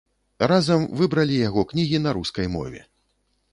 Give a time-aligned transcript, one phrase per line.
[0.51, 2.81] Разам выбралі яго кнігі на рускай мове.